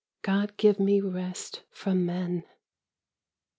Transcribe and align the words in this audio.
God 0.23 0.57
give 0.57 0.79
me 0.79 0.99
rest 0.99 1.61
from 1.69 2.07
men 2.07 2.43